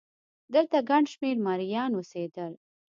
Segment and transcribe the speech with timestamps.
[0.53, 2.53] دلته ګڼ شمېر مریان اوسېدل